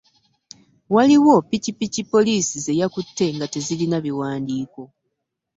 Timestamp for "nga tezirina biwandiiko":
3.35-4.81